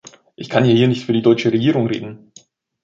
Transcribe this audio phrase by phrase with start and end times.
[0.35, 2.31] Ich kann ja hier nicht für die deutsche Regierung reden.